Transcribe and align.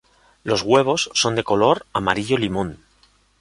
Los 0.43 0.63
huevos 0.63 1.11
son 1.13 1.35
de 1.35 1.43
color 1.43 1.85
amarillo-limón. 1.93 2.79